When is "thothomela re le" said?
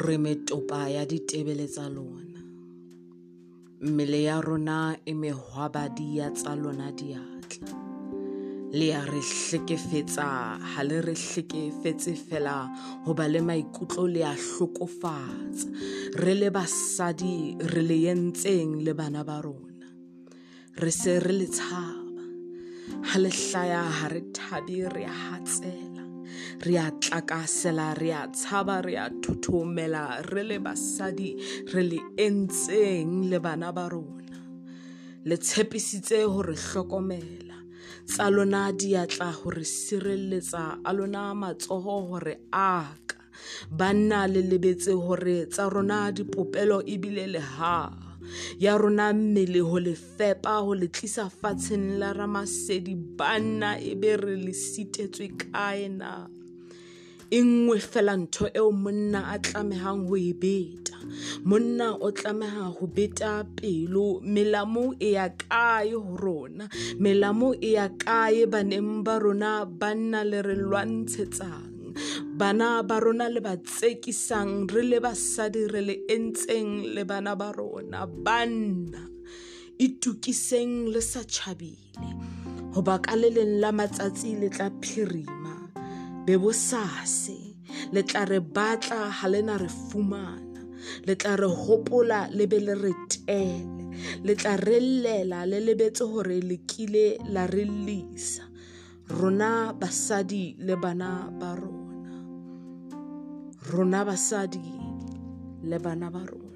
29.22-30.58